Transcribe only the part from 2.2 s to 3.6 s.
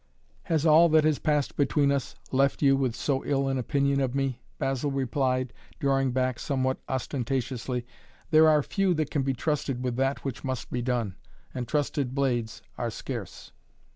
left you with so ill an